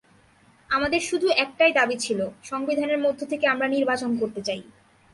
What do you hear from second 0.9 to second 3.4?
শুধু একটাই দাবি ছিল, সংবিধানের মধ্য